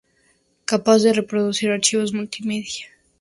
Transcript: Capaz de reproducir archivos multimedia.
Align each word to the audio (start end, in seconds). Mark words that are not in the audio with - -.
Capaz 0.65 1.03
de 1.03 1.13
reproducir 1.13 1.69
archivos 1.69 2.11
multimedia. 2.11 2.87